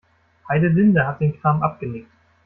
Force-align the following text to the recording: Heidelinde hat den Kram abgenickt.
Heidelinde 0.49 1.05
hat 1.05 1.21
den 1.21 1.39
Kram 1.39 1.61
abgenickt. 1.61 2.09